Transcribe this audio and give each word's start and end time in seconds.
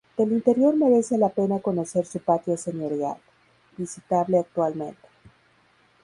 Del 0.17 0.31
interior 0.31 0.75
merece 0.75 1.15
la 1.15 1.29
pena 1.29 1.59
conocer 1.61 2.07
su 2.07 2.17
patio 2.19 2.57
señorial, 2.57 3.17
visitable 3.77 4.39
actualmente. 4.39 5.07